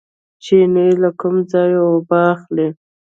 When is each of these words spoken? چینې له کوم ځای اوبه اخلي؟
چینې 0.43 0.87
له 1.01 1.09
کوم 1.19 1.35
ځای 1.51 1.71
اوبه 1.85 2.19
اخلي؟ 2.33 2.67